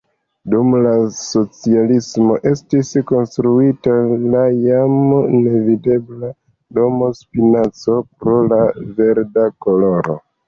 [0.51, 3.93] Dum la socialismo estis konstruita
[4.33, 4.97] la jam
[5.43, 6.31] nevidebla
[6.79, 8.61] "Domo Spinaco" pro la
[9.03, 10.17] verda koloro.